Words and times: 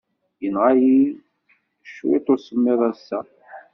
Yenɣa-iyi 0.41 1.01
cwiṭ 1.89 2.27
usemmiḍ 2.33 2.81
ass-a. 2.89 3.19